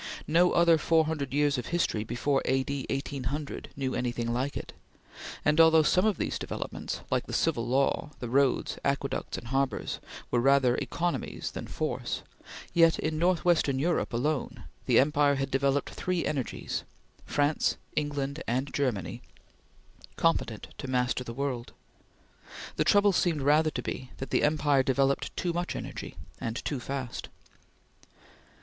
[0.25, 2.87] No other four hundred years of history before A.D.
[2.89, 4.73] 1800 knew anything like it;
[5.45, 9.99] and although some of these developments, like the Civil Law, the roads, aqueducts, and harbors,
[10.31, 12.23] were rather economies than force,
[12.73, 16.83] yet in northwestern Europe alone the empire had developed three energies
[17.27, 19.21] France, England, and Germany
[20.15, 21.73] competent to master the world.
[22.75, 26.79] The trouble seemed rather to be that the empire developed too much energy, and too
[26.79, 27.29] fast.